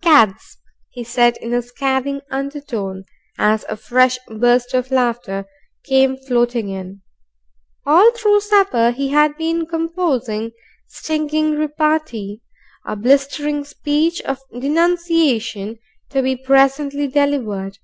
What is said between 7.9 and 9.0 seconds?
through supper